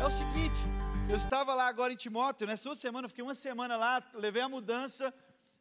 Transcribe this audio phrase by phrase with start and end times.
[0.00, 0.60] É o seguinte,
[1.10, 2.74] eu estava lá agora em Timóteo, nessa né?
[2.74, 5.12] semana, eu fiquei uma semana lá, levei a mudança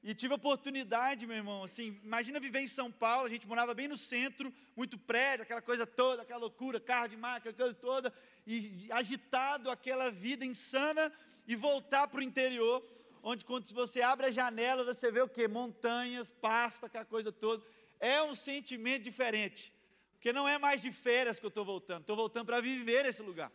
[0.01, 3.73] e tive a oportunidade, meu irmão, assim, imagina viver em São Paulo, a gente morava
[3.73, 8.13] bem no centro, muito prédio, aquela coisa toda, aquela loucura, carro de marca, coisa toda,
[8.47, 11.11] e agitado, aquela vida insana,
[11.45, 12.81] e voltar para o interior,
[13.21, 15.49] onde quando você abre a janela, você vê o que?
[15.49, 17.61] Montanhas, pasto, aquela coisa toda.
[17.99, 19.73] É um sentimento diferente,
[20.13, 23.21] porque não é mais de férias que eu estou voltando, estou voltando para viver esse
[23.21, 23.51] lugar.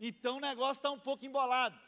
[0.00, 1.78] Então o negócio está um pouco embolado.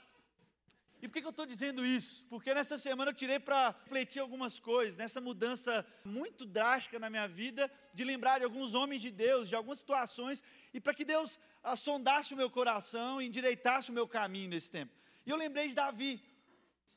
[1.03, 2.25] E por que, que eu estou dizendo isso?
[2.31, 7.27] Porque nessa semana eu tirei para refletir algumas coisas, nessa mudança muito drástica na minha
[7.27, 11.41] vida, de lembrar de alguns homens de Deus, de algumas situações, e para que Deus
[11.77, 14.93] sondasse o meu coração e endireitasse o meu caminho nesse tempo.
[15.27, 16.23] E eu lembrei de Davi.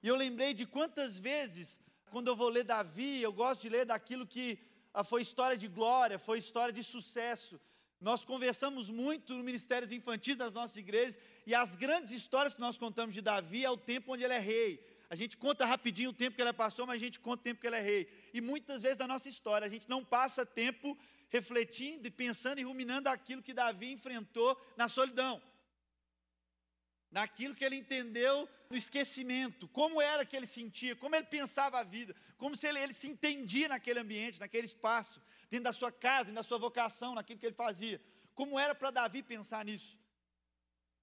[0.04, 1.80] E eu lembrei de quantas vezes,
[2.12, 4.60] quando eu vou ler Davi, eu gosto de ler daquilo que
[4.94, 7.60] ah, foi história de glória, foi história de sucesso.
[8.06, 12.78] Nós conversamos muito no Ministérios Infantis das nossas igrejas e as grandes histórias que nós
[12.78, 14.80] contamos de Davi é o tempo onde ele é rei.
[15.10, 17.62] A gente conta rapidinho o tempo que ele passou, mas a gente conta o tempo
[17.62, 18.08] que ele é rei.
[18.32, 20.96] E muitas vezes na nossa história a gente não passa tempo
[21.30, 25.42] refletindo e pensando e ruminando aquilo que Davi enfrentou na solidão.
[27.18, 28.38] Naquilo que ele entendeu
[28.70, 32.80] no esquecimento, como era que ele sentia, como ele pensava a vida, como se ele,
[32.86, 37.16] ele se entendia naquele ambiente, naquele espaço dentro da sua casa, dentro da sua vocação,
[37.16, 38.02] naquilo que ele fazia.
[38.34, 39.98] Como era para Davi pensar nisso?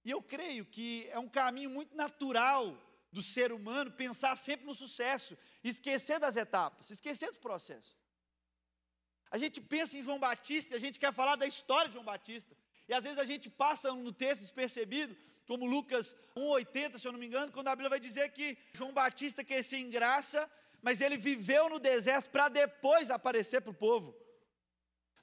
[0.05, 2.65] E eu creio que é um caminho muito natural
[3.11, 5.33] do ser humano pensar sempre no sucesso,
[5.65, 7.97] esquecer das etapas, esquecer dos processos.
[9.31, 12.55] A gente pensa em João Batista, a gente quer falar da história de João Batista.
[12.87, 17.19] E às vezes a gente passa no texto despercebido, como Lucas 1,80, se eu não
[17.19, 21.17] me engano, quando a Bíblia vai dizer que João Batista cresceu em graça, mas ele
[21.17, 24.17] viveu no deserto para depois aparecer para o povo.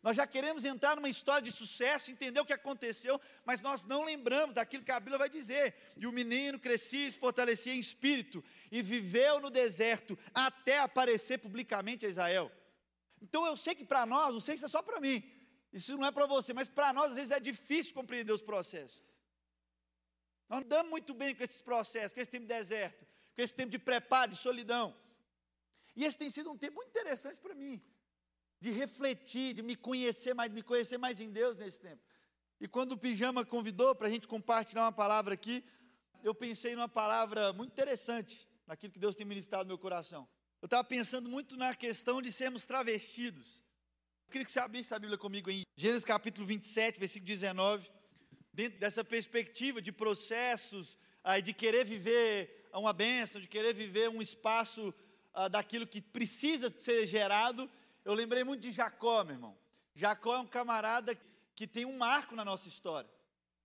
[0.01, 4.05] Nós já queremos entrar numa história de sucesso, entender o que aconteceu, mas nós não
[4.05, 5.75] lembramos daquilo que a Bíblia vai dizer.
[5.97, 11.39] E o menino crescia e se fortalecia em espírito e viveu no deserto até aparecer
[11.39, 12.49] publicamente a Israel.
[13.21, 15.21] Então eu sei que para nós, não sei se é só para mim,
[15.73, 19.03] isso não é para você, mas para nós às vezes é difícil compreender os processos.
[20.49, 23.05] Nós não damos muito bem com esses processos, com esse tempo de deserto,
[23.35, 24.95] com esse tempo de preparo, de solidão.
[25.95, 27.81] E esse tem sido um tempo muito interessante para mim
[28.59, 32.01] de refletir, de me conhecer mais, de me conhecer mais em Deus nesse tempo.
[32.59, 35.63] E quando o Pijama convidou para a gente compartilhar uma palavra aqui,
[36.21, 40.27] eu pensei numa palavra muito interessante, naquilo que Deus tem ministrado no meu coração.
[40.61, 43.63] Eu estava pensando muito na questão de sermos travestidos.
[44.27, 47.89] Eu queria que você abrisse a Bíblia comigo em Gênesis capítulo 27, versículo 19.
[48.51, 50.97] Dentro dessa perspectiva de processos,
[51.43, 54.93] de querer viver uma bênção, de querer viver um espaço
[55.33, 57.69] ah, daquilo que precisa ser gerado,
[58.03, 59.57] eu lembrei muito de Jacó, meu irmão.
[59.95, 61.17] Jacó é um camarada
[61.55, 63.09] que tem um marco na nossa história.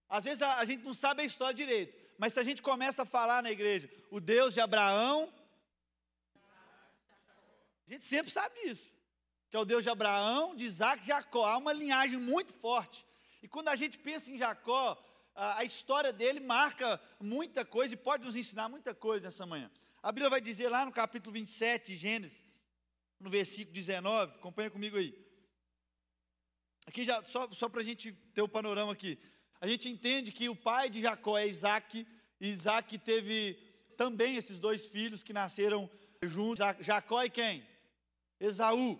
[0.09, 3.03] Às vezes a, a gente não sabe a história direito, mas se a gente começa
[3.03, 5.33] a falar na igreja, o Deus de Abraão,
[7.87, 8.93] a gente sempre sabe disso.
[9.51, 11.47] Que é o Deus de Abraão, de Isaac e Jacó.
[11.47, 13.07] Há uma linhagem muito forte.
[13.45, 14.99] E quando a gente pensa em Jacó,
[15.35, 19.71] a, a história dele marca muita coisa e pode nos ensinar muita coisa nessa manhã.
[20.03, 22.47] A Bíblia vai dizer lá no capítulo 27 de Gênesis,
[23.21, 25.15] no versículo 19, acompanha comigo aí.
[26.87, 29.19] Aqui já, só, só para a gente ter o panorama aqui.
[29.61, 32.07] A gente entende que o pai de Jacó é Isaac,
[32.41, 33.59] e Isaac teve
[33.95, 35.91] também esses dois filhos que nasceram
[36.23, 36.65] juntos.
[36.81, 37.63] Jacó e quem?
[38.41, 38.99] Esaú.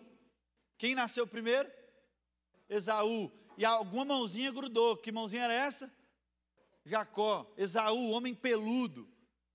[0.77, 1.73] Quem nasceu primeiro?
[2.69, 3.33] Esaú.
[3.57, 4.97] E alguma mãozinha grudou.
[4.97, 5.93] Que mãozinha era essa?
[6.85, 7.53] Jacó.
[7.57, 9.09] Esaú, homem peludo.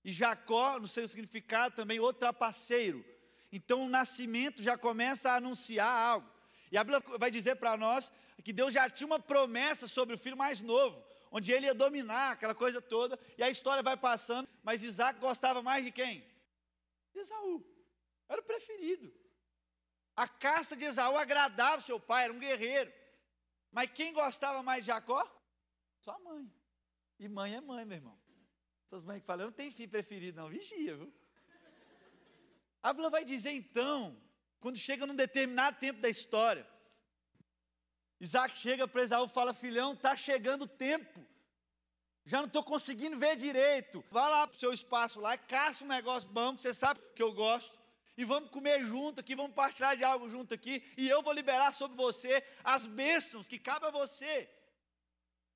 [0.04, 3.04] E Jacó, no seu significado também, o trapaceiro.
[3.52, 6.28] Então o nascimento já começa a anunciar algo.
[6.70, 8.12] E a Bíblia vai dizer para nós
[8.44, 12.32] que Deus já tinha uma promessa sobre o filho mais novo, onde ele ia dominar
[12.32, 16.24] aquela coisa toda, e a história vai passando, mas Isaac gostava mais de quem?
[17.12, 17.64] De Esaú.
[18.28, 19.12] Era o preferido.
[20.16, 22.92] A caça de Esaú agradava seu pai, era um guerreiro.
[23.70, 25.24] Mas quem gostava mais de Jacó?
[26.00, 26.52] Sua mãe.
[27.18, 28.18] E mãe é mãe, meu irmão.
[28.84, 31.12] Essas mães que falam, eu não tenho filho preferido, não, vigia, viu?
[32.82, 34.20] A Bíblia vai dizer então,
[34.58, 36.66] quando chega num determinado tempo da história,
[38.18, 41.24] Isaac chega para Esaú e fala: Filhão, está chegando o tempo,
[42.24, 44.04] já não estou conseguindo ver direito.
[44.10, 47.22] Vá lá para o seu espaço lá, caça um negócio bom, que você sabe que
[47.22, 47.79] eu gosto,
[48.20, 51.72] e vamos comer junto aqui, vamos partilhar de algo junto aqui, e eu vou liberar
[51.72, 54.48] sobre você as bênçãos que cabem a você.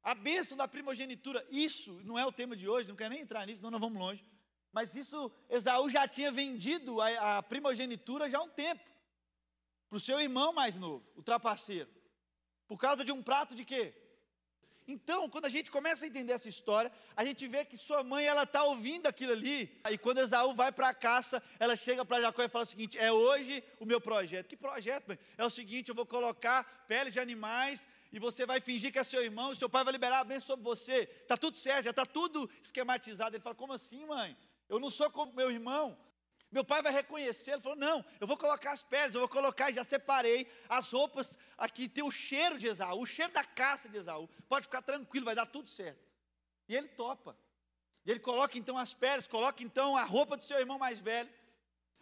[0.02, 3.46] A bênção da primogenitura, isso não é o tema de hoje, não quero nem entrar
[3.46, 4.24] nisso, senão nós vamos longe.
[4.72, 8.82] Mas isso, Esaú já tinha vendido a, a primogenitura já há um tempo.
[9.88, 11.90] Para o seu irmão mais novo, o trapaceiro.
[12.66, 13.94] Por causa de um prato de quê?
[14.86, 18.26] Então, quando a gente começa a entender essa história, a gente vê que sua mãe
[18.26, 19.80] ela está ouvindo aquilo ali.
[19.90, 22.98] E quando Esaú vai para a caça, ela chega para Jacó e fala o seguinte:
[22.98, 24.46] é hoje o meu projeto.
[24.46, 25.08] Que projeto?
[25.08, 25.18] Mãe?
[25.38, 29.02] É o seguinte: eu vou colocar peles de animais e você vai fingir que é
[29.02, 31.08] seu irmão, e seu pai vai liberar a bênção sobre você.
[31.22, 33.34] Está tudo certo, já está tudo esquematizado.
[33.34, 34.36] Ele fala: como assim, mãe?
[34.68, 35.96] Eu não sou como meu irmão.
[36.54, 37.54] Meu pai vai reconhecer.
[37.54, 41.36] Ele falou: Não, eu vou colocar as peles, eu vou colocar, já separei as roupas.
[41.58, 44.28] Aqui tem o cheiro de Esaú, o cheiro da caça de Esaú.
[44.48, 45.98] Pode ficar tranquilo, vai dar tudo certo.
[46.68, 47.36] E ele topa.
[48.06, 51.28] E ele coloca então as peles, coloca então a roupa do seu irmão mais velho.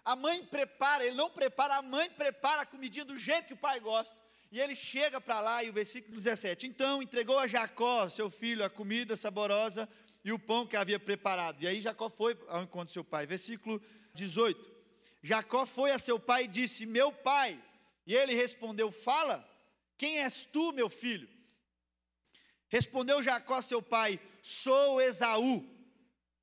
[0.05, 3.57] A mãe prepara, ele não prepara, a mãe prepara a comidinha do jeito que o
[3.57, 4.21] pai gosta.
[4.51, 8.63] E ele chega para lá, e o versículo 17: Então entregou a Jacó, seu filho,
[8.63, 9.89] a comida saborosa
[10.23, 11.63] e o pão que havia preparado.
[11.63, 13.27] E aí Jacó foi ao encontro do seu pai.
[13.27, 13.81] Versículo
[14.15, 14.71] 18.
[15.23, 17.63] Jacó foi a seu pai e disse: Meu pai.
[18.07, 19.49] E ele respondeu: Fala,
[19.97, 21.29] quem és tu, meu filho?
[22.69, 25.65] Respondeu Jacó a seu pai: Sou Esaú,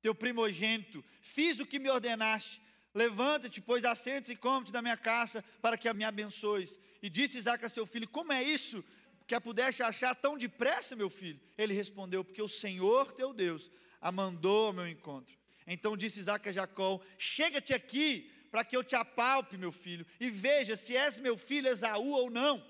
[0.00, 1.04] teu primogênito.
[1.20, 2.62] Fiz o que me ordenaste.
[2.94, 6.78] Levanta-te, pois assente e come-te da minha casa, para que a me abençoes.
[7.02, 8.84] E disse Isaac a seu filho: Como é isso
[9.26, 11.40] que a pudeste achar tão depressa, meu filho?
[11.58, 13.70] Ele respondeu: Porque o Senhor teu Deus
[14.00, 15.39] a mandou ao meu encontro.
[15.72, 20.28] Então disse Isaac a Jacó: Chega-te aqui, para que eu te apalpe, meu filho, e
[20.28, 22.60] veja se és meu filho Esaú ou não.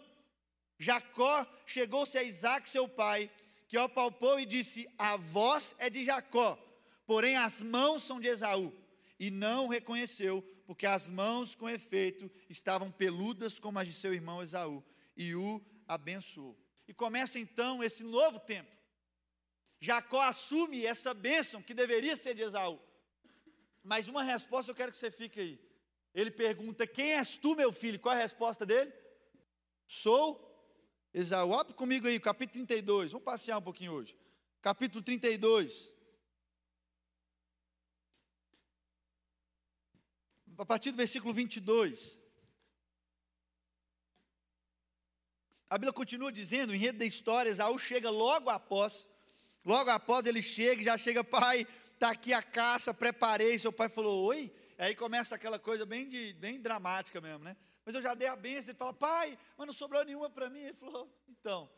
[0.78, 3.30] Jacó chegou-se a Isaac, seu pai,
[3.66, 6.58] que o apalpou e disse: A voz é de Jacó,
[7.06, 8.70] porém as mãos são de Esaú.
[9.18, 14.12] E não o reconheceu, porque as mãos, com efeito, estavam peludas como as de seu
[14.12, 14.84] irmão Esaú,
[15.16, 16.58] e o abençoou.
[16.86, 18.70] E começa então esse novo tempo.
[19.80, 22.78] Jacó assume essa bênção que deveria ser de Esaú.
[23.82, 25.70] Mas uma resposta eu quero que você fique aí.
[26.14, 27.98] Ele pergunta: Quem és tu, meu filho?
[27.98, 28.92] Qual a resposta dele?
[29.86, 30.46] Sou
[31.12, 31.54] Esaú.
[31.54, 33.12] Abre comigo aí, capítulo 32.
[33.12, 34.16] Vamos passear um pouquinho hoje.
[34.60, 35.94] Capítulo 32.
[40.58, 42.20] A partir do versículo 22.
[45.70, 49.08] A Bíblia continua dizendo, em rede da história, Esaú chega logo após,
[49.64, 51.64] logo após ele chega, já chega, pai,
[52.00, 53.58] está aqui a caça, preparei.
[53.58, 54.50] Seu pai falou, oi?
[54.78, 57.54] Aí começa aquela coisa bem, de, bem dramática mesmo, né?
[57.84, 58.70] Mas eu já dei a benção.
[58.70, 60.60] Ele fala, pai, mas não sobrou nenhuma para mim.
[60.60, 61.70] Ele falou, então,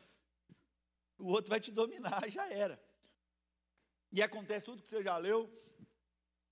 [1.19, 2.81] o outro vai te dominar, já era.
[4.13, 5.51] E acontece tudo que você já leu.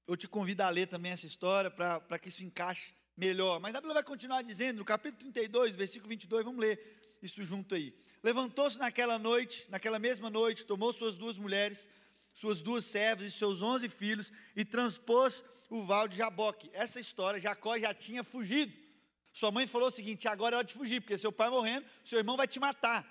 [0.05, 3.61] Eu te convido a ler também essa história para que isso encaixe melhor.
[3.61, 7.77] Mas a Bíblia vai continuar dizendo, no capítulo 32, versículo 22, vamos ler isso junto
[7.77, 7.95] aí.
[8.21, 11.89] Levantou-se naquela noite, naquela mesma noite, tomou suas duas mulheres
[12.33, 16.71] suas duas servas e seus onze filhos e transpôs o val de Jaboque.
[16.73, 18.73] Essa história, Jacó já tinha fugido.
[19.33, 22.19] Sua mãe falou o seguinte: agora é hora de fugir, porque seu pai morrendo, seu
[22.19, 23.07] irmão vai te matar.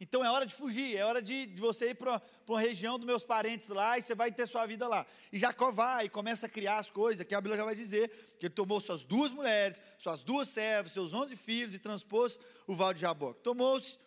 [0.00, 3.06] Então é hora de fugir, é hora de, de você ir para uma região dos
[3.06, 5.04] meus parentes lá e você vai ter sua vida lá.
[5.32, 8.36] E Jacó vai e começa a criar as coisas, que a Bíblia já vai dizer
[8.38, 12.76] que ele tomou suas duas mulheres, suas duas servas, seus onze filhos e transpôs o
[12.76, 13.42] val de Jaboque.
[13.42, 13.98] Tomou-se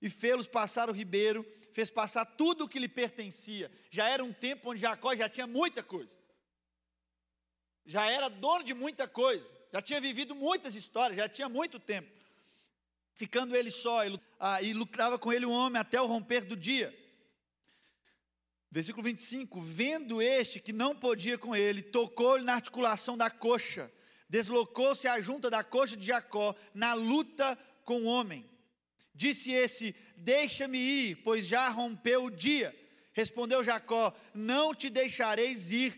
[0.00, 1.44] e fê-los passar o ribeiro,
[1.74, 3.68] fez passar tudo o que lhe pertencia.
[3.90, 6.16] Já era um tempo onde Jacó já tinha muita coisa.
[7.84, 9.52] Já era dono de muita coisa.
[9.72, 12.08] Já tinha vivido muitas histórias, já tinha muito tempo.
[13.12, 16.96] Ficando ele só, e, ah, lucrava com ele um homem até o romper do dia.
[18.70, 23.92] Versículo 25: Vendo este que não podia com ele, tocou-lhe na articulação da coxa,
[24.28, 28.48] deslocou-se a junta da coxa de Jacó na luta com o homem.
[29.14, 32.74] Disse esse: Deixa-me ir, pois já rompeu o dia.
[33.12, 35.96] Respondeu Jacó: Não te deixareis ir,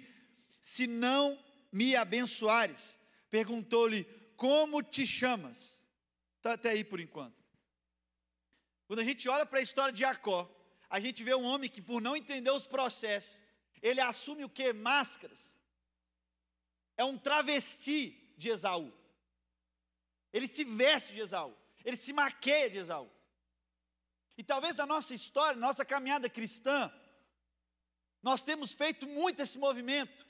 [0.61, 1.43] se não
[1.73, 2.99] me abençoares.
[3.31, 4.05] Perguntou-lhe:
[4.37, 5.81] Como te chamas?
[6.37, 7.43] Está até aí por enquanto.
[8.87, 10.49] Quando a gente olha para a história de Jacó,
[10.89, 13.37] a gente vê um homem que, por não entender os processos,
[13.83, 14.73] ele assume o que?
[14.73, 15.57] Máscaras.
[16.97, 18.93] É um travesti de Esaú.
[20.33, 21.57] Ele se veste de Esaú
[21.87, 23.09] ele se maqueia de Esaú.
[24.37, 26.93] E talvez na nossa história, nossa caminhada cristã,
[28.21, 30.27] nós temos feito muito esse movimento,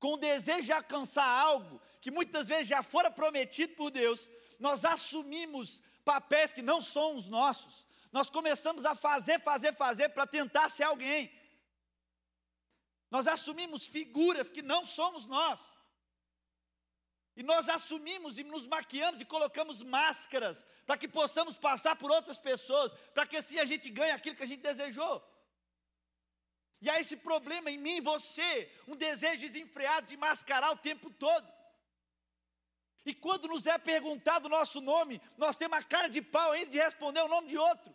[0.00, 4.84] com o desejo de alcançar algo que muitas vezes já fora prometido por Deus, nós
[4.84, 10.68] assumimos papéis que não são os nossos, nós começamos a fazer, fazer, fazer para tentar
[10.68, 11.32] ser alguém,
[13.12, 15.60] nós assumimos figuras que não somos nós,
[17.36, 22.38] e nós assumimos e nos maquiamos e colocamos máscaras para que possamos passar por outras
[22.38, 25.22] pessoas, para que assim a gente ganhe aquilo que a gente desejou.
[26.80, 31.10] E há esse problema em mim e você, um desejo desenfreado de mascarar o tempo
[31.10, 31.46] todo.
[33.04, 36.70] E quando nos é perguntado o nosso nome, nós temos a cara de pau ainda
[36.70, 37.94] de responder o nome de outro.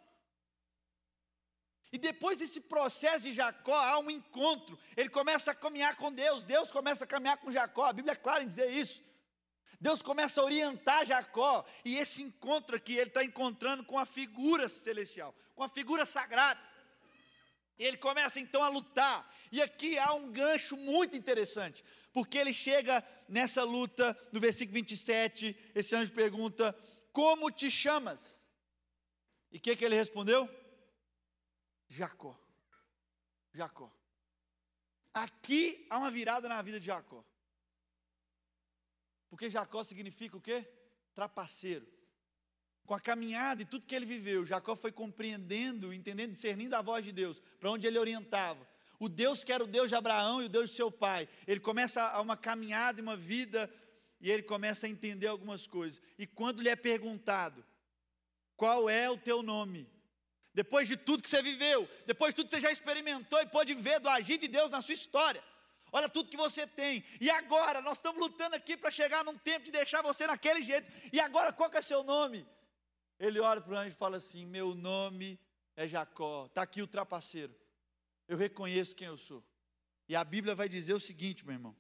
[1.92, 4.80] E depois desse processo de Jacó, há um encontro.
[4.96, 6.46] Ele começa a caminhar com Deus.
[6.46, 7.86] Deus começa a caminhar com Jacó.
[7.86, 9.04] A Bíblia é clara em dizer isso.
[9.82, 11.66] Deus começa a orientar Jacó.
[11.84, 16.62] E esse encontro aqui, ele está encontrando com a figura celestial, com a figura sagrada.
[17.80, 19.28] Ele começa então a lutar.
[19.52, 21.84] E aqui há um gancho muito interessante.
[22.14, 26.78] Porque ele chega nessa luta, no versículo 27, esse anjo pergunta:
[27.12, 28.48] Como te chamas?
[29.52, 30.48] E o que, que ele respondeu?
[31.88, 32.40] Jacó.
[33.52, 33.92] Jacó.
[35.14, 37.26] Aqui há uma virada na vida de Jacó.
[39.42, 40.64] Porque Jacó significa o quê?
[41.16, 41.88] Trapaceiro.
[42.86, 47.04] Com a caminhada e tudo que ele viveu, Jacó foi compreendendo, entendendo, discernindo a voz
[47.04, 48.70] de Deus, para onde ele orientava.
[49.00, 51.28] O Deus que era o Deus de Abraão e o Deus de seu pai.
[51.48, 53.68] Ele começa a uma caminhada e uma vida,
[54.20, 56.00] e ele começa a entender algumas coisas.
[56.20, 57.66] E quando lhe é perguntado,
[58.56, 59.90] qual é o teu nome?
[60.54, 63.74] Depois de tudo que você viveu, depois de tudo que você já experimentou e pode
[63.74, 65.44] ver do agir de Deus na sua história.
[65.92, 67.04] Olha tudo que você tem.
[67.20, 70.90] E agora, nós estamos lutando aqui para chegar num tempo de deixar você naquele jeito.
[71.12, 72.48] E agora, qual que é seu nome?
[73.20, 75.40] Ele olha para o anjo e fala assim: Meu nome
[75.76, 76.46] é Jacó.
[76.46, 77.54] Está aqui o trapaceiro.
[78.28, 79.44] Eu reconheço quem eu sou.
[80.08, 81.76] E a Bíblia vai dizer o seguinte, meu irmão.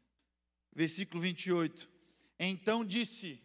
[0.74, 1.90] Versículo 28.
[2.38, 3.42] Então disse: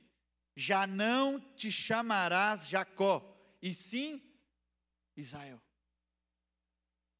[0.54, 4.22] Já não te chamarás Jacó, e sim
[5.16, 5.60] Israel.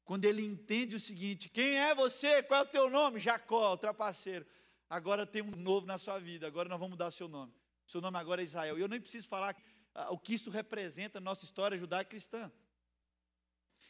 [0.07, 2.41] Quando ele entende o seguinte: quem é você?
[2.41, 3.19] Qual é o teu nome?
[3.19, 4.45] Jacó, o trapaceiro.
[4.89, 7.53] Agora tem um novo na sua vida, agora nós vamos mudar o seu nome.
[7.85, 8.77] Seu nome agora é Israel.
[8.77, 9.53] E eu nem preciso falar
[9.93, 12.49] ah, o que isso representa na nossa história judaica cristã.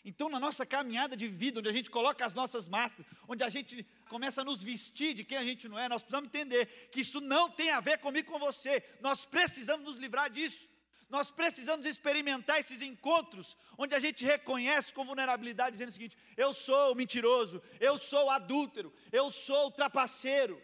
[0.04, 3.50] Então, na nossa caminhada de vida, onde a gente coloca as nossas máscaras, onde a
[3.50, 7.02] gente começa a nos vestir de quem a gente não é, nós precisamos entender que
[7.02, 8.84] isso não tem a ver comigo com você.
[9.02, 10.68] Nós precisamos nos livrar disso.
[11.10, 16.54] Nós precisamos experimentar esses encontros onde a gente reconhece com vulnerabilidade, dizendo o seguinte: eu
[16.54, 20.62] sou mentiroso, eu sou adúltero, eu sou trapaceiro,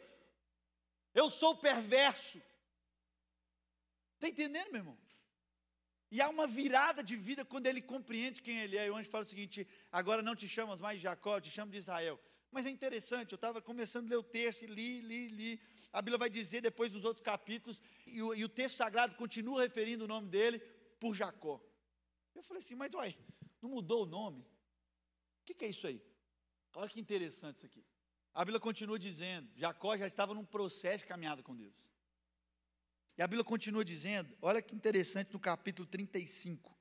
[1.13, 2.41] eu sou perverso.
[4.15, 4.97] Está entendendo, meu irmão?
[6.12, 8.85] E há uma virada de vida quando ele compreende quem ele é.
[8.85, 11.71] E o anjo fala o seguinte: agora não te chamas mais de Jacó, te chamo
[11.71, 12.19] de Israel.
[12.51, 15.62] Mas é interessante, eu estava começando a ler o texto, li, li, li.
[15.93, 19.62] A Bíblia vai dizer depois dos outros capítulos, e o, e o texto sagrado continua
[19.62, 20.59] referindo o nome dele
[21.00, 21.63] por Jacó.
[22.33, 23.15] Eu falei assim, mas uai,
[23.62, 24.41] não mudou o nome?
[24.41, 26.01] O que, que é isso aí?
[26.73, 27.85] Olha que interessante isso aqui.
[28.33, 31.88] A Bíblia continua dizendo: Jacó já estava num processo de caminhada com Deus.
[33.15, 36.75] E a Bíblia continua dizendo, olha que interessante no capítulo 35.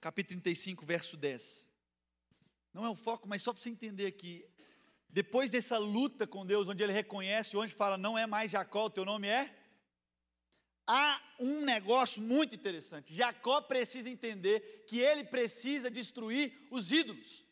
[0.00, 1.68] Capítulo 35, verso 10.
[2.72, 4.48] Não é o foco, mas só para você entender aqui.
[5.08, 8.90] Depois dessa luta com Deus, onde ele reconhece, onde fala, não é mais Jacó, o
[8.90, 9.54] teu nome é?
[10.86, 13.14] Há um negócio muito interessante.
[13.14, 17.44] Jacó precisa entender que ele precisa destruir os ídolos.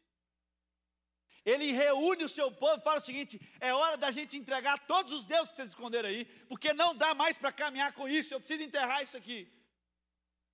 [1.45, 5.13] Ele reúne o seu povo e fala o seguinte: é hora da gente entregar todos
[5.13, 8.41] os deuses que vocês esconderam aí, porque não dá mais para caminhar com isso, eu
[8.41, 9.53] preciso enterrar isso aqui.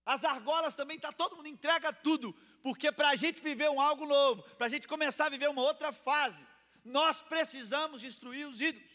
[0.04, 4.06] As argolas também, está todo mundo, entrega tudo, porque para a gente viver um algo
[4.06, 6.44] novo, para a gente começar a viver uma outra fase,
[6.84, 8.88] nós precisamos destruir os ídolos.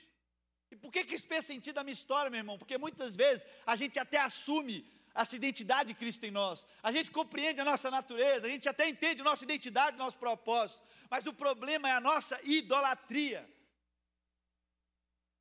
[0.71, 2.57] E por que, que isso fez sentido na minha história, meu irmão?
[2.57, 7.09] Porque muitas vezes a gente até assume essa identidade de Cristo em nós, a gente
[7.09, 11.33] compreende a nossa natureza, a gente até entende a nossa identidade, nosso propósito, mas o
[11.33, 13.49] problema é a nossa idolatria.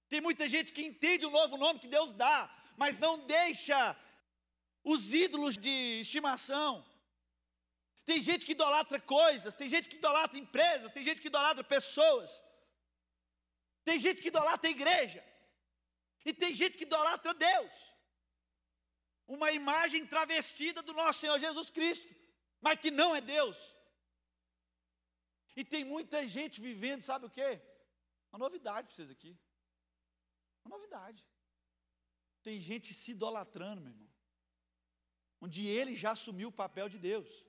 [0.08, 3.96] Tem muita gente que entende o novo nome que Deus dá, mas não deixa
[4.84, 6.84] os ídolos de estimação.
[8.04, 12.42] Tem gente que idolatra coisas, tem gente que idolatra empresas, tem gente que idolatra pessoas,
[13.84, 15.24] tem gente que idolatra a igreja,
[16.24, 17.72] e tem gente que idolatra Deus.
[19.26, 22.14] Uma imagem travestida do nosso Senhor Jesus Cristo,
[22.60, 23.56] mas que não é Deus.
[25.56, 27.60] E tem muita gente vivendo, sabe o quê?
[28.30, 29.38] Uma novidade para vocês aqui.
[30.64, 31.24] Uma novidade.
[32.42, 34.12] Tem gente se idolatrando, meu irmão.
[35.40, 37.44] Onde ele já assumiu o papel de Deus.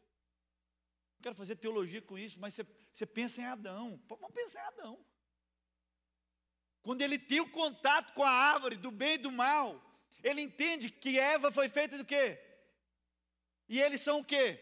[1.16, 4.02] Não quero fazer teologia com isso, mas você, você pensa em Adão.
[4.08, 5.06] Vamos pensar em Adão.
[6.82, 9.82] Quando ele tem o contato com a árvore do bem e do mal,
[10.24, 12.40] ele entende que Eva foi feita do quê?
[13.68, 14.60] E eles são o quê?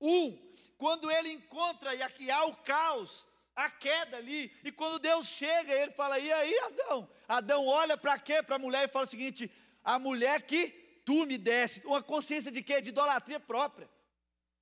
[0.00, 5.74] Um quando ele encontra e há o caos, a queda ali, e quando Deus chega,
[5.74, 7.10] ele fala: E aí, Adão?
[7.26, 8.40] Adão olha para quê?
[8.42, 9.50] Para a mulher e fala o seguinte:
[9.82, 10.68] A mulher que
[11.04, 12.80] tu me deste, uma consciência de quê?
[12.80, 13.90] De idolatria própria.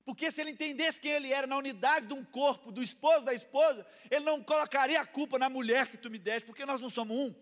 [0.06, 3.34] Porque se ele entendesse quem ele era na unidade de um corpo, do esposo, da
[3.34, 6.88] esposa, ele não colocaria a culpa na mulher que tu me deste, porque nós não
[6.88, 7.34] somos um.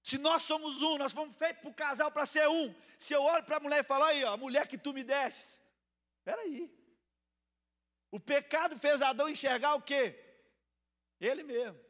[0.00, 2.72] Se nós somos um, nós fomos feitos para o casal para ser um.
[2.96, 5.02] Se eu olho para a mulher e falo, aí, ó, a mulher que tu me
[5.02, 5.60] deste.
[6.20, 6.72] Espera aí.
[8.12, 10.16] O pecado fez Adão enxergar o quê?
[11.20, 11.80] Ele mesmo.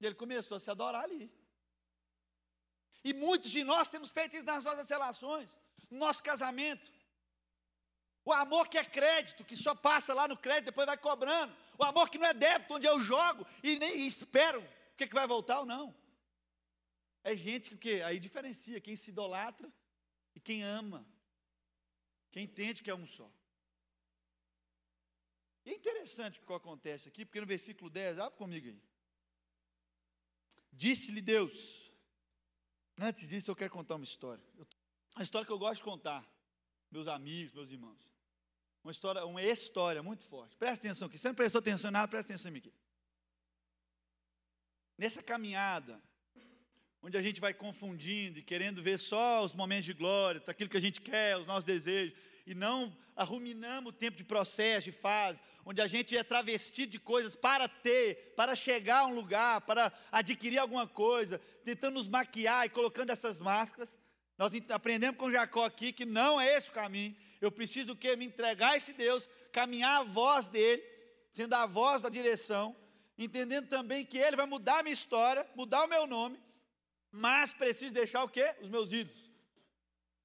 [0.00, 1.32] E ele começou a se adorar ali.
[3.04, 5.48] E muitos de nós temos feito isso nas nossas relações,
[5.88, 6.92] no nosso casamento.
[8.24, 11.54] O amor que é crédito, que só passa lá no crédito, depois vai cobrando.
[11.78, 15.14] O amor que não é débito, onde eu jogo e nem espero o que, que
[15.14, 15.94] vai voltar ou não.
[17.22, 19.70] É gente que, que aí diferencia quem se idolatra
[20.34, 21.06] e quem ama.
[22.30, 23.30] Quem entende que é um só.
[25.64, 28.82] E é interessante o que acontece aqui, porque no versículo 10, abre comigo aí.
[30.72, 31.90] Disse-lhe Deus.
[33.00, 34.44] Antes disso, eu quero contar uma história.
[35.14, 36.28] Uma história que eu gosto de contar,
[36.90, 38.13] meus amigos, meus irmãos.
[38.84, 40.54] Uma história, uma história muito forte.
[40.56, 41.18] Presta atenção aqui.
[41.18, 42.72] Você não prestou atenção em nada, presta atenção em mim aqui.
[44.98, 45.98] Nessa caminhada,
[47.02, 50.76] onde a gente vai confundindo e querendo ver só os momentos de glória, aquilo que
[50.76, 52.14] a gente quer, os nossos desejos,
[52.46, 56.98] e não arruminamos o tempo de processo, de fase, onde a gente é travestido de
[56.98, 62.66] coisas para ter, para chegar a um lugar, para adquirir alguma coisa, tentando nos maquiar
[62.66, 63.98] e colocando essas máscaras.
[64.36, 67.16] Nós aprendemos com Jacó aqui que não é esse o caminho.
[67.44, 68.16] Eu preciso o quê?
[68.16, 70.82] Me entregar a esse Deus, caminhar a voz dele,
[71.30, 72.76] sendo a voz da direção,
[73.18, 76.40] entendendo também que ele vai mudar a minha história, mudar o meu nome,
[77.10, 78.54] mas preciso deixar o quê?
[78.60, 79.24] Os meus ídolos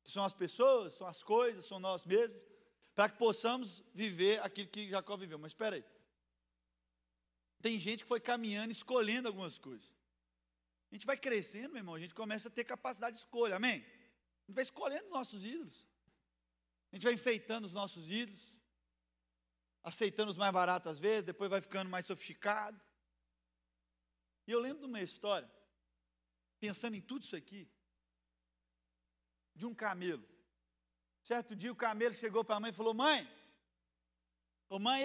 [0.10, 2.42] que são as pessoas, são as coisas, são nós mesmos,
[2.96, 5.38] para que possamos viver aquilo que Jacó viveu.
[5.38, 5.86] Mas espera aí.
[7.62, 9.94] Tem gente que foi caminhando, escolhendo algumas coisas.
[10.92, 13.76] A gente vai crescendo, meu irmão, a gente começa a ter capacidade de escolha, amém?
[13.76, 15.88] A gente vai escolhendo nossos ídolos.
[16.92, 18.54] A gente vai enfeitando os nossos ídolos,
[19.84, 22.80] aceitando os mais baratos às vezes, depois vai ficando mais sofisticado.
[24.48, 25.50] E eu lembro de uma história,
[26.60, 27.70] pensando em tudo isso aqui,
[29.56, 30.28] de um camelo.
[31.22, 33.30] Certo dia o camelo chegou para a mãe e falou: Mãe,
[34.70, 35.04] ô mãe,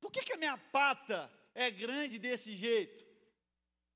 [0.00, 3.05] por que, que a minha pata é grande desse jeito?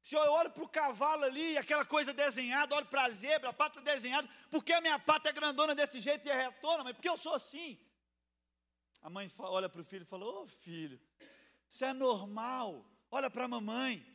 [0.02, 3.52] Se eu olho para o cavalo ali, aquela coisa desenhada, olho para a zebra, a
[3.52, 6.82] pata desenhada, por que a minha pata é grandona desse jeito e é retona?
[6.84, 7.78] Mas porque eu sou assim.
[9.02, 11.00] A mãe olha para o filho e fala: Ô oh, filho,
[11.68, 12.84] isso é normal.
[13.10, 14.06] Olha para a mamãe.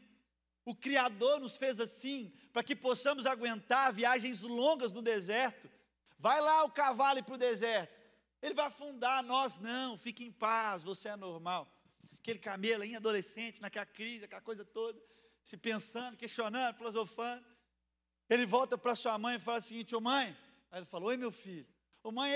[0.63, 5.69] O Criador nos fez assim, para que possamos aguentar viagens longas no deserto.
[6.17, 8.01] Vai lá o cavalo para o deserto.
[8.41, 11.71] Ele vai afundar, nós não, fique em paz, você é normal.
[12.19, 14.99] Aquele camelo em adolescente, naquela crise, aquela coisa toda,
[15.45, 17.45] se pensando, questionando, filosofando.
[18.27, 20.35] Ele volta para sua mãe e fala o seguinte: Ô mãe,
[20.71, 21.67] aí ele falou: Oi meu filho,
[22.03, 22.33] ô mãe,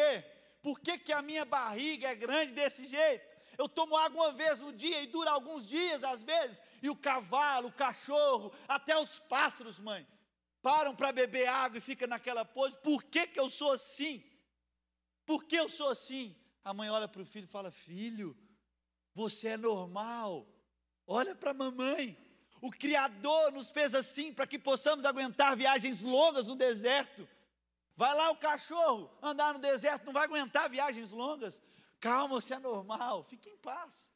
[0.61, 3.35] por que, que a minha barriga é grande desse jeito?
[3.57, 6.95] Eu tomo água uma vez no dia e dura alguns dias às vezes, e o
[6.95, 10.07] cavalo, o cachorro, até os pássaros, mãe,
[10.61, 12.77] param para beber água e fica naquela pose.
[12.77, 14.23] Por que, que eu sou assim?
[15.25, 16.35] Por que eu sou assim?
[16.63, 18.37] A mãe olha para o filho e fala: Filho,
[19.15, 20.47] você é normal.
[21.07, 22.28] Olha para a mamãe.
[22.61, 27.27] O Criador nos fez assim para que possamos aguentar viagens longas no deserto.
[27.95, 31.61] Vai lá o cachorro andar no deserto, não vai aguentar viagens longas.
[31.99, 34.11] Calma, você é normal, fique em paz.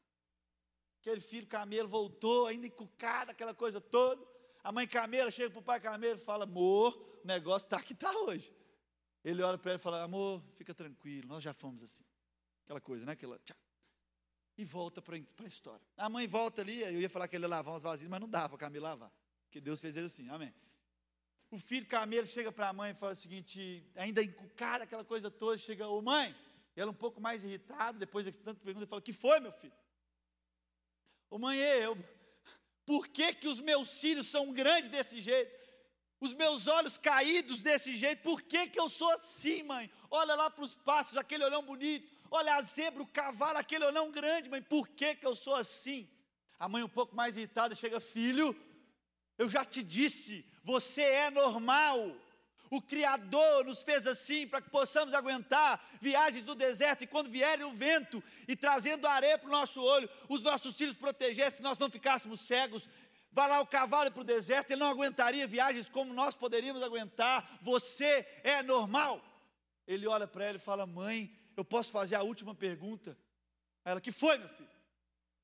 [1.00, 4.26] Aquele filho camelo voltou, ainda encucado, aquela coisa toda.
[4.62, 7.92] A mãe camelo chega para o pai camelo e fala: Amor, o negócio está que
[7.92, 8.50] está hoje.
[9.22, 12.04] Ele olha para ele e fala: Amor, fica tranquilo, nós já fomos assim.
[12.64, 13.12] Aquela coisa, né?
[13.12, 13.56] Aquela, tchau.
[14.56, 15.84] E volta para a história.
[15.96, 18.28] A mãe volta ali, eu ia falar que ele ia lavar umas vasilhas, mas não
[18.28, 19.12] dá para Camilo lavar.
[19.44, 20.54] Porque Deus fez ele assim, amém.
[21.50, 25.30] O filho camelo chega para a mãe e fala o seguinte, ainda encucado, aquela coisa
[25.30, 26.34] toda, chega, ô mãe,
[26.74, 29.72] ela um pouco mais irritada, depois de tanto pergunta, fala: Que foi, meu filho?
[31.30, 31.96] Ô mãe, eu,
[32.84, 35.64] por que, que os meus cílios são grandes desse jeito?
[36.20, 39.90] Os meus olhos caídos desse jeito, por que, que eu sou assim, mãe?
[40.10, 44.10] Olha lá para os passos, aquele olhão bonito, olha a zebra, o cavalo, aquele olhão
[44.10, 46.08] grande, mãe, por que, que eu sou assim?
[46.58, 48.56] A mãe, um pouco mais irritada, chega: Filho,
[49.38, 51.98] eu já te disse, você é normal.
[52.70, 57.62] O Criador nos fez assim para que possamos aguentar viagens do deserto e quando vier
[57.64, 61.88] o vento e trazendo areia para o nosso olho, os nossos filhos protegessem, nós não
[61.88, 62.88] ficássemos cegos.
[63.30, 67.58] Vai lá o cavalo para o deserto, ele não aguentaria viagens como nós poderíamos aguentar.
[67.62, 69.22] Você é normal.
[69.86, 73.16] Ele olha para ela e fala: Mãe, eu posso fazer a última pergunta?
[73.84, 74.70] Ela, que foi, meu filho?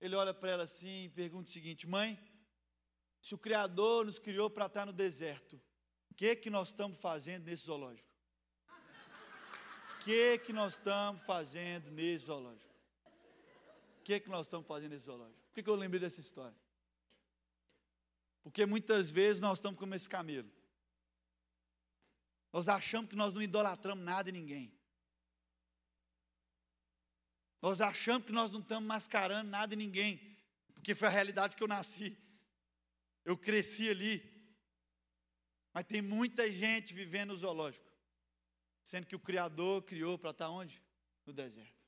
[0.00, 2.18] Ele olha para ela assim e pergunta o seguinte: Mãe,
[3.20, 5.60] se o Criador nos criou para estar no deserto,
[6.10, 8.10] o que que nós estamos fazendo nesse zoológico?
[9.94, 12.74] O que que nós estamos fazendo nesse zoológico?
[13.98, 15.38] O que que nós estamos fazendo nesse zoológico?
[15.48, 16.56] Por que, que eu lembrei dessa história?
[18.42, 20.50] Porque muitas vezes nós estamos como esse camelo.
[22.52, 24.72] Nós achamos que nós não idolatramos nada e ninguém.
[27.60, 30.36] Nós achamos que nós não estamos mascarando nada e ninguém,
[30.74, 32.16] porque foi a realidade que eu nasci.
[33.24, 34.28] Eu cresci ali.
[35.72, 37.88] Mas tem muita gente vivendo no zoológico,
[38.82, 40.82] sendo que o Criador criou para estar onde?
[41.24, 41.78] No deserto.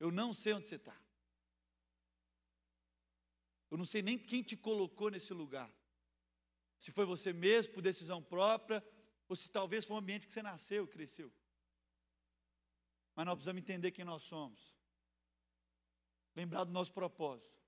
[0.00, 0.96] Eu não sei onde você está.
[3.70, 5.70] Eu não sei nem quem te colocou nesse lugar.
[6.78, 8.82] Se foi você mesmo por decisão própria,
[9.28, 11.32] ou se talvez foi um ambiente que você nasceu, cresceu.
[13.18, 14.72] Mas nós precisamos entender quem nós somos.
[16.36, 17.60] Lembrar do nosso propósito.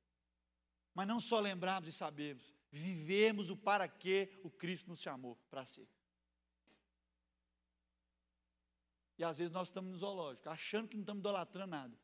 [0.94, 5.66] Mas não só lembrarmos e sabermos, vivemos o para que o Cristo nos chamou para
[5.66, 5.88] ser.
[9.18, 11.98] E às vezes nós estamos no zoológico, achando que não estamos idolatrando nada.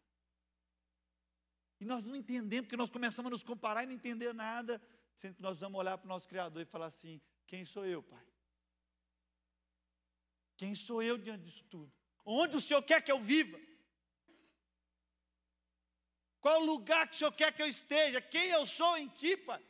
[1.79, 4.83] E nós não entendemos, porque nós começamos a nos comparar e não entender nada,
[5.15, 8.03] sendo que nós vamos olhar para o nosso Criador e falar assim: quem sou eu,
[8.03, 8.27] Pai?
[10.57, 11.93] Quem sou eu diante disso tudo?
[12.27, 13.59] Onde o Senhor quer que eu viva?
[16.41, 18.21] Qual lugar que o Senhor quer que eu esteja?
[18.21, 19.65] Quem eu sou em Ti, Pai?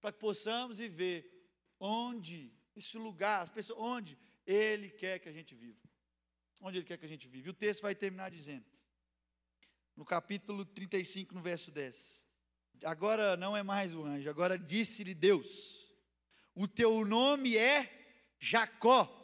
[0.00, 1.18] Para que possamos viver
[1.80, 5.80] onde, esse lugar, as pessoas, onde Ele quer que a gente viva.
[6.60, 7.48] Onde Ele quer que a gente viva.
[7.48, 8.64] E o texto vai terminar dizendo:
[9.96, 12.24] no capítulo 35, no verso 10.
[12.84, 15.92] Agora não é mais o anjo, agora disse-lhe Deus:
[16.54, 19.23] O teu nome é Jacó,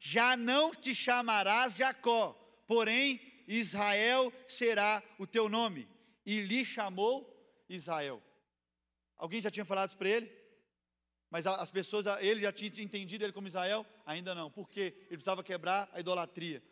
[0.00, 2.32] já não te chamarás Jacó,
[2.66, 5.86] porém Israel será o teu nome.
[6.24, 7.28] E lhe chamou
[7.68, 8.22] Israel.
[9.16, 10.32] Alguém já tinha falado isso para ele?
[11.28, 13.86] Mas as pessoas, ele já tinha entendido ele como Israel?
[14.06, 16.62] Ainda não, porque ele precisava quebrar a idolatria.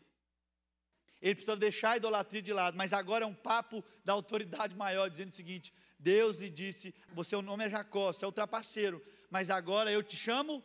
[1.20, 5.10] Ele precisa deixar a idolatria de lado, mas agora é um papo da autoridade maior,
[5.10, 9.04] dizendo o seguinte: Deus lhe disse: Você o nome é Jacó, você é o trapaceiro,
[9.30, 10.64] mas agora eu te chamo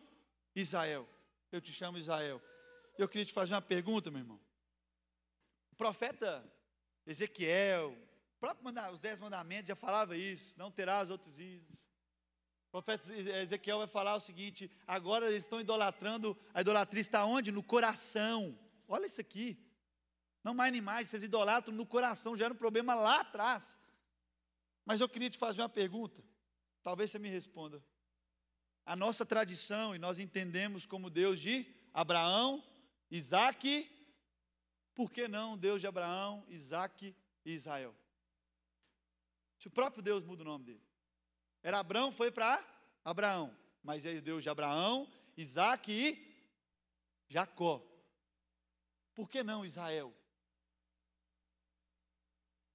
[0.55, 1.07] Israel.
[1.51, 2.41] Eu te chamo Israel.
[2.97, 4.39] Eu queria te fazer uma pergunta, meu irmão.
[5.71, 6.43] O profeta
[7.05, 7.97] Ezequiel,
[8.91, 11.79] os dez mandamentos já falava isso: não terás outros ídolos.
[12.67, 17.51] O profeta Ezequiel vai falar o seguinte: agora eles estão idolatrando, a idolatria está onde?
[17.51, 18.57] No coração.
[18.87, 19.57] Olha isso aqui.
[20.43, 23.79] Não mais animais, vocês idolatram no coração, já era um problema lá atrás.
[24.85, 26.21] Mas eu queria te fazer uma pergunta,
[26.81, 27.81] talvez você me responda.
[28.85, 32.61] A nossa tradição, e nós entendemos como Deus de Abraão,
[33.15, 33.87] Isaac,
[34.95, 37.95] por que não Deus de Abraão, Isaac e Israel?
[39.59, 40.83] Se o próprio Deus muda o nome dele.
[41.61, 42.59] Era Abraão, foi para
[43.05, 46.35] Abraão, mas é Deus de Abraão, Isaac e
[47.29, 47.85] Jacó.
[49.13, 50.11] Por que não Israel?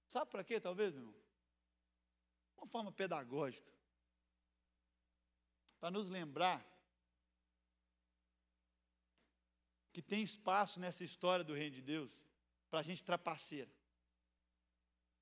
[0.07, 1.20] Sabe para quê, talvez, meu irmão?
[2.57, 3.72] Uma forma pedagógica.
[5.81, 6.64] Para nos lembrar
[9.99, 12.25] que tem espaço nessa história do reino de Deus
[12.71, 13.69] para gente trapaceira.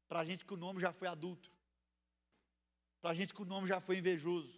[0.06, 1.50] Para gente que o nome já foi adulto.
[3.00, 4.54] Para gente que o nome já foi invejoso.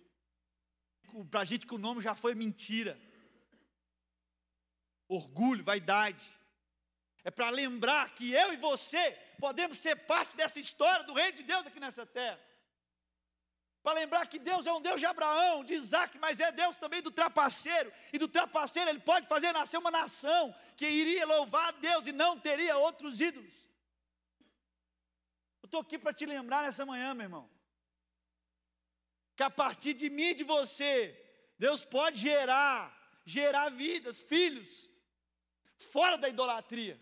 [1.30, 3.00] Para gente que o nome já foi mentira.
[5.06, 6.28] Orgulho, vaidade.
[7.22, 11.44] É para lembrar que eu e você podemos ser parte dessa história do reino de
[11.44, 12.40] Deus aqui nessa terra.
[13.82, 17.00] Para lembrar que Deus é um Deus de Abraão, de Isaac, mas é Deus também
[17.00, 17.92] do trapaceiro.
[18.12, 22.12] E do trapaceiro ele pode fazer nascer uma nação que iria louvar a Deus e
[22.12, 23.54] não teria outros ídolos.
[25.62, 27.50] Eu estou aqui para te lembrar nessa manhã, meu irmão,
[29.36, 31.16] que a partir de mim e de você,
[31.58, 34.88] Deus pode gerar, gerar vidas, filhos,
[35.76, 37.00] fora da idolatria.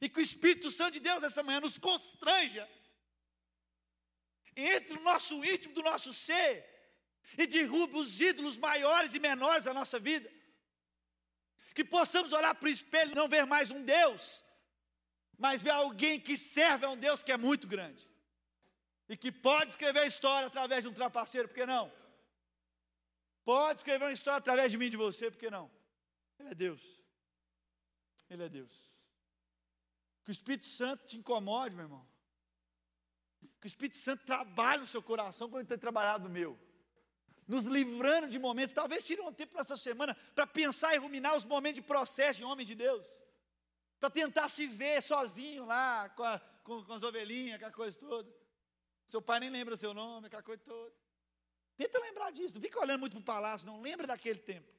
[0.00, 2.68] E que o Espírito Santo de Deus nessa manhã nos constranja
[4.56, 6.66] entre o nosso íntimo do nosso ser
[7.38, 10.30] e derrube os ídolos maiores e menores da nossa vida.
[11.74, 14.44] Que possamos olhar para o espelho e não ver mais um Deus,
[15.38, 18.08] mas ver alguém que serve a um Deus que é muito grande.
[19.08, 21.92] E que pode escrever a história através de um trapaceiro, por que não?
[23.44, 25.70] Pode escrever uma história através de mim e de você, por que não?
[26.38, 27.00] Ele é Deus.
[28.28, 28.92] Ele é Deus.
[30.24, 32.06] Que o Espírito Santo te incomode, meu irmão.
[33.60, 36.58] Que o Espírito Santo trabalhe no seu coração como ele tem trabalhado no meu.
[37.46, 41.44] Nos livrando de momentos, talvez tire um tempo nessa semana para pensar e ruminar os
[41.44, 43.06] momentos de processo de homem de Deus.
[43.98, 48.32] Para tentar se ver sozinho lá, com, a, com, com as ovelhinhas, aquela coisa toda.
[49.04, 50.94] Seu pai nem lembra seu nome, aquela coisa toda.
[51.76, 53.80] Tenta lembrar disso, não fica olhando muito para o palácio, não.
[53.80, 54.72] Lembra daquele tempo.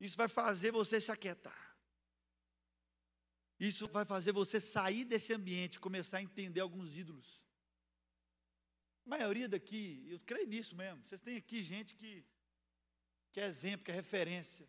[0.00, 1.75] Isso vai fazer você se aquietar.
[3.58, 7.44] Isso vai fazer você sair desse ambiente, começar a entender alguns ídolos.
[9.06, 11.02] A maioria daqui, eu creio nisso mesmo.
[11.06, 12.24] Vocês têm aqui gente que,
[13.32, 14.68] que é exemplo, que é referência.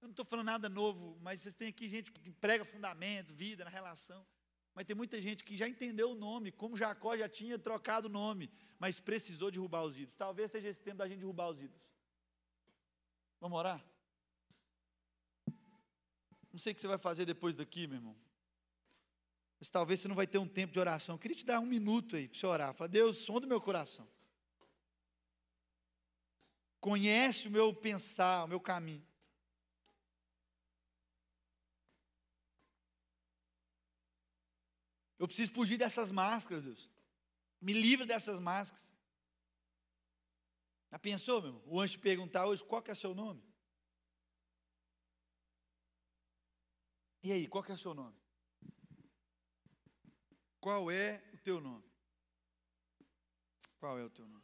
[0.00, 3.64] Eu não estou falando nada novo, mas vocês têm aqui gente que prega fundamento, vida
[3.64, 4.26] na relação.
[4.74, 8.10] Mas tem muita gente que já entendeu o nome, como Jacó já tinha trocado o
[8.10, 10.16] nome, mas precisou derrubar os ídolos.
[10.16, 11.92] Talvez seja esse tempo da gente derrubar os ídolos.
[13.38, 13.84] Vamos orar?
[16.52, 18.16] Não sei o que você vai fazer depois daqui, meu irmão.
[19.58, 21.14] Mas talvez você não vai ter um tempo de oração.
[21.14, 22.74] Eu queria te dar um minuto aí para você orar.
[22.74, 24.06] Fala, Deus, som do meu coração.
[26.80, 29.06] Conhece o meu pensar, o meu caminho.
[35.16, 36.90] Eu preciso fugir dessas máscaras, Deus.
[37.60, 38.92] Me livre dessas máscaras.
[40.90, 41.62] Já pensou, meu irmão?
[41.66, 43.51] O anjo perguntar hoje qual que é o seu nome?
[47.22, 48.16] E aí, qual que é o seu nome?
[50.60, 51.84] Qual é o teu nome?
[53.78, 54.42] Qual é o teu nome?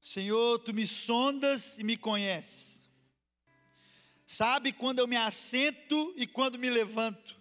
[0.00, 2.77] Senhor, tu me sondas e me conheces.
[4.30, 7.34] Sabe quando eu me assento e quando me levanto.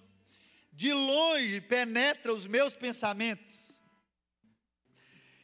[0.71, 3.82] De longe penetra os meus pensamentos.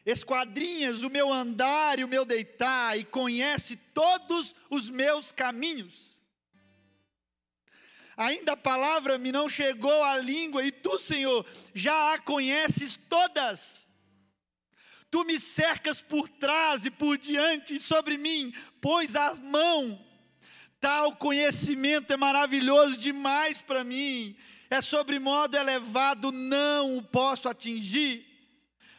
[0.06, 6.24] Esquadrinhas o meu andar e o meu deitar e conhece todos os meus caminhos.
[8.16, 13.84] Ainda a palavra me não chegou à língua e tu, Senhor, já a conheces todas
[15.14, 18.52] Tu me cercas por trás e por diante, e sobre mim
[18.82, 20.04] pois a mão.
[20.84, 24.36] Tal conhecimento é maravilhoso demais para mim,
[24.70, 28.28] é sobre modo elevado, não o posso atingir.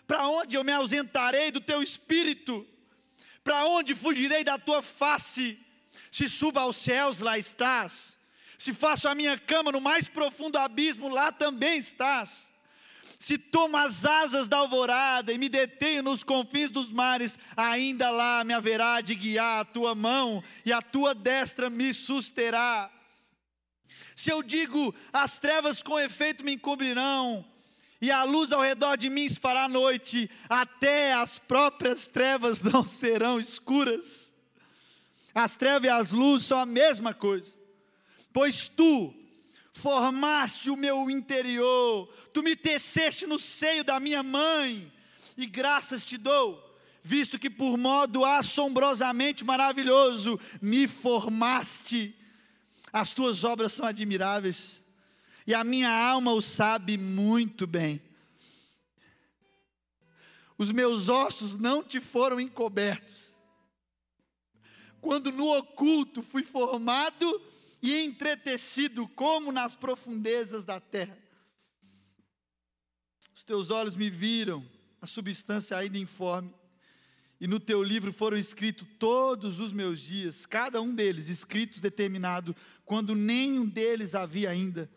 [0.07, 2.67] Para onde eu me ausentarei do teu espírito?
[3.43, 5.59] Para onde fugirei da tua face?
[6.11, 8.17] Se suba aos céus, lá estás.
[8.57, 12.54] Se faço a minha cama no mais profundo abismo, lá também estás
[13.19, 18.45] se tomo as asas da alvorada e me detenho nos confins dos mares, ainda lá
[18.45, 22.91] me haverá de guiar a tua mão e a tua destra me susterá.
[24.15, 27.45] Se eu digo, as trevas com efeito me encobrirão,
[28.01, 32.85] e a luz ao redor de mim se fará noite, até as próprias trevas não
[32.85, 34.33] serão escuras.
[35.35, 37.57] As trevas e as luzes são a mesma coisa,
[38.33, 39.15] pois tu,
[39.75, 44.91] formaste o meu interior, tu me teceste no seio da minha mãe,
[45.37, 46.63] e graças te dou,
[47.03, 52.17] visto que por modo assombrosamente maravilhoso me formaste.
[52.93, 54.81] As tuas obras são admiráveis,
[55.45, 58.01] e a minha alma o sabe muito bem.
[60.57, 63.35] Os meus ossos não te foram encobertos.
[65.01, 67.43] Quando no oculto fui formado,
[67.85, 71.19] e entretecido como nas profundezas da terra.
[73.35, 74.67] Os teus olhos me viram,
[75.03, 76.51] a substância ainda informe,
[77.39, 82.57] e no teu livro foram escritos todos os meus dias, cada um deles escritos determinado,
[82.87, 84.91] quando nenhum deles havia ainda.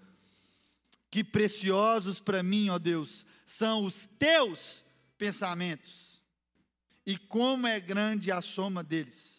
[1.12, 4.86] Que preciosos para mim, ó Deus, são os teus
[5.18, 6.22] pensamentos,
[7.06, 9.37] e como é grande a soma deles.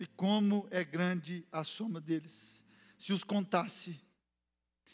[0.00, 2.64] E como é grande a soma deles.
[2.98, 4.00] Se os contasse,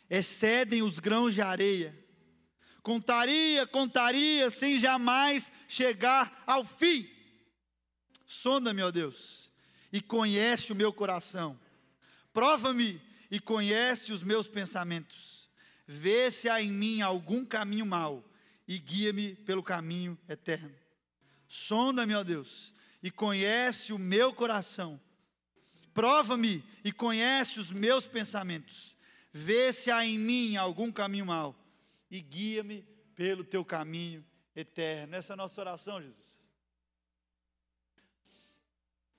[0.08, 1.98] excedem os grãos de areia.
[2.82, 7.08] Contaria, contaria, sem jamais chegar ao fim.
[8.26, 9.50] Sonda-me, ó Deus,
[9.92, 11.58] e conhece o meu coração.
[12.32, 15.48] Prova-me e conhece os meus pensamentos.
[15.86, 18.24] Vê se há em mim algum caminho mau
[18.66, 20.74] e guia-me pelo caminho eterno.
[21.48, 22.73] Sonda-me, ó Deus,
[23.04, 24.98] e conhece o meu coração.
[25.92, 28.96] Prova-me e conhece os meus pensamentos.
[29.30, 31.54] Vê se há em mim algum caminho mau
[32.10, 32.80] e guia-me
[33.14, 34.24] pelo teu caminho
[34.56, 35.14] eterno.
[35.14, 36.40] Essa é a nossa oração, Jesus.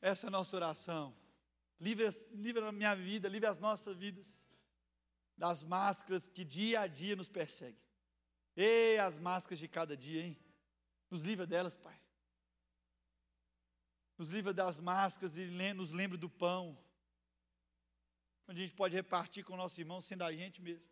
[0.01, 1.15] Essa é a nossa oração.
[1.79, 4.49] Livre, livre a minha vida, livre as nossas vidas
[5.37, 7.77] das máscaras que dia a dia nos perseguem.
[8.57, 10.39] Ei, as máscaras de cada dia, hein?
[11.07, 12.04] Nos livra delas, Pai
[14.17, 16.77] nos livra das máscaras e nos lembra do pão,
[18.47, 20.89] onde a gente pode repartir com o nosso irmão sendo a gente mesmo.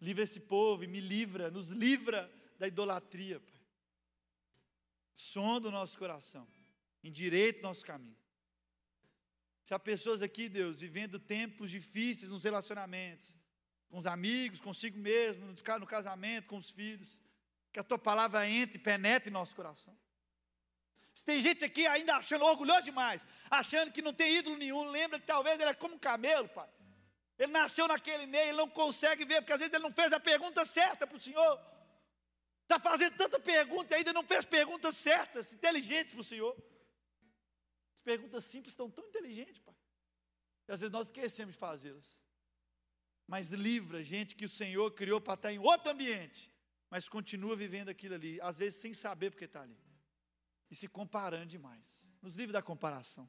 [0.00, 3.60] Livra esse povo e me livra, nos livra da idolatria, Pai.
[5.14, 6.48] Sonda o nosso coração,
[7.04, 8.16] endireita o nosso caminho.
[9.62, 13.36] Se há pessoas aqui, Deus, vivendo tempos difíceis nos relacionamentos,
[13.88, 17.20] com os amigos, consigo mesmo, no casamento, com os filhos,
[17.70, 19.96] que a tua palavra entre e penetre em nosso coração
[21.24, 25.26] Tem gente aqui ainda achando orgulhoso demais, achando que não tem ídolo nenhum, lembra que
[25.26, 26.68] talvez ele é como um camelo, pai.
[27.38, 30.20] Ele nasceu naquele meio, ele não consegue ver, porque às vezes ele não fez a
[30.20, 31.60] pergunta certa para o Senhor.
[32.62, 36.56] Está fazendo tanta pergunta e ainda não fez perguntas certas, inteligentes para o Senhor.
[37.94, 39.74] As perguntas simples estão tão inteligentes, pai.
[40.68, 42.18] E às vezes nós esquecemos de fazê-las.
[43.26, 46.50] Mas livra gente que o Senhor criou para estar em outro ambiente,
[46.88, 49.91] mas continua vivendo aquilo ali, às vezes sem saber porque está ali.
[50.72, 52.08] E se comparando demais.
[52.22, 53.28] Nos livre da comparação.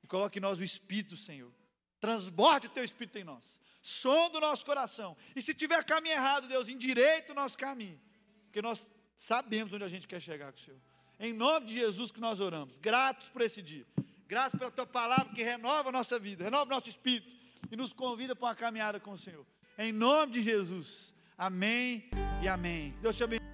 [0.00, 1.52] E coloque em nós o Espírito, Senhor.
[1.98, 3.60] Transborde o teu Espírito em nós.
[3.82, 5.16] Som do nosso coração.
[5.34, 8.00] E se tiver caminho errado, Deus, endireita o nosso caminho.
[8.44, 10.80] Porque nós sabemos onde a gente quer chegar com o Senhor.
[11.18, 12.78] Em nome de Jesus que nós oramos.
[12.78, 13.84] Gratos por esse dia.
[14.28, 17.34] Graças pela tua palavra que renova a nossa vida, renova o nosso espírito
[17.72, 19.44] e nos convida para uma caminhada com o Senhor.
[19.76, 21.12] Em nome de Jesus.
[21.36, 22.08] Amém
[22.40, 22.94] e amém.
[23.02, 23.53] Deus te abençoe.